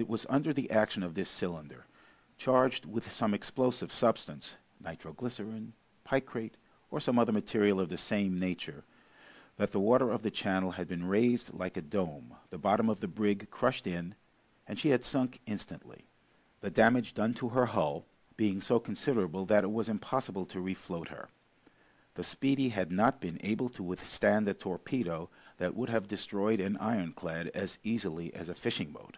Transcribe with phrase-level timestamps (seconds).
[0.00, 1.84] It was under the action of this cylinder,
[2.36, 5.72] charged with some explosive substance, nitro glycerine,
[6.04, 6.56] picrate,
[6.88, 8.84] or some other material of the same nature,
[9.56, 13.00] that the water of the channel had been raised like a dome, the bottom of
[13.00, 14.14] the brig crushed in,
[14.68, 16.04] and she had sunk instantly,
[16.60, 18.04] the damage done to her hull
[18.36, 21.28] being so considerable that it was impossible to refloat her.
[22.14, 26.76] The "Speedy" had not been able to withstand a torpedo that would have destroyed an
[26.76, 29.16] ironclad as easily as a fishing boat!